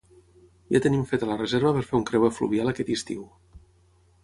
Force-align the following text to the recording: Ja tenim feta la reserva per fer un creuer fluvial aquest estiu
Ja 0.75 0.79
tenim 0.85 1.03
feta 1.11 1.29
la 1.33 1.37
reserva 1.41 1.75
per 1.77 1.85
fer 1.91 1.95
un 2.01 2.07
creuer 2.09 2.33
fluvial 2.39 2.73
aquest 2.75 2.93
estiu 2.99 3.29